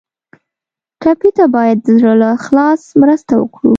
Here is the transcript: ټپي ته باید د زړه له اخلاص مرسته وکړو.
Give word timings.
ټپي 1.01 1.29
ته 1.37 1.45
باید 1.55 1.77
د 1.83 1.87
زړه 1.99 2.13
له 2.21 2.27
اخلاص 2.37 2.81
مرسته 3.01 3.33
وکړو. 3.37 3.69